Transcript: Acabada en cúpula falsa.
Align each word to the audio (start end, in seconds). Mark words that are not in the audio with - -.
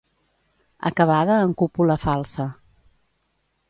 Acabada 0.89 1.35
en 1.45 1.51
cúpula 1.61 2.01
falsa. 2.09 2.45